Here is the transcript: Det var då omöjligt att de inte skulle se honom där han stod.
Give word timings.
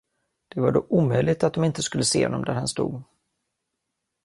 Det 0.47 0.61
var 0.61 0.71
då 0.71 0.85
omöjligt 0.89 1.43
att 1.43 1.53
de 1.53 1.63
inte 1.63 1.83
skulle 1.83 2.03
se 2.03 2.25
honom 2.25 2.43
där 2.45 2.53
han 2.53 2.67
stod. 2.67 3.03